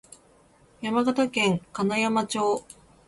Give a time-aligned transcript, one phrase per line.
[0.81, 2.65] 山形県金山町